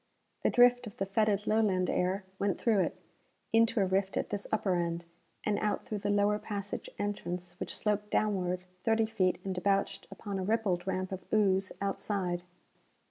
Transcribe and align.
A 0.43 0.49
drift 0.49 0.87
of 0.87 0.97
the 0.97 1.05
fetid, 1.05 1.45
Lowland 1.45 1.87
air 1.87 2.23
went 2.39 2.57
through 2.59 2.79
it 2.79 2.99
into 3.53 3.79
a 3.81 3.85
rift 3.85 4.17
at 4.17 4.29
this 4.31 4.47
upper 4.51 4.73
end, 4.73 5.05
and 5.43 5.59
out 5.59 5.85
through 5.85 5.99
the 5.99 6.09
lower 6.09 6.39
passage 6.39 6.89
entrance 6.97 7.53
which 7.59 7.77
sloped 7.77 8.09
downward 8.09 8.63
thirty 8.83 9.05
feet 9.05 9.39
and 9.45 9.53
debouched 9.53 10.07
upon 10.09 10.39
a 10.39 10.43
rippled 10.43 10.87
ramp 10.87 11.11
of 11.11 11.23
ooze 11.31 11.71
outside. 11.81 12.41